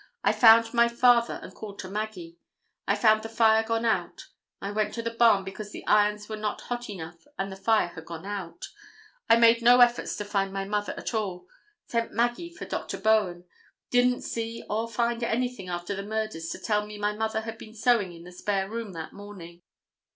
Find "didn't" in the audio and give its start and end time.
13.91-14.23